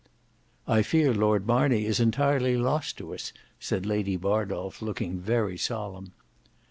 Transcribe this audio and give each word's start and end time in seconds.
"I 0.67 0.81
fear 0.81 1.13
Lord 1.13 1.45
Marney 1.45 1.85
is 1.85 1.99
entirely 1.99 2.57
lost 2.57 2.97
to 2.97 3.13
us," 3.13 3.31
said 3.59 3.85
Lady 3.85 4.15
Bardolf 4.17 4.81
looking 4.81 5.19
very 5.19 5.59
solemn. 5.59 6.13